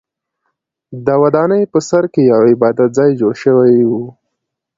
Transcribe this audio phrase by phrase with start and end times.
[1.05, 3.91] د ودانۍ په سر کې یو عبادت ځای جوړ شوی و.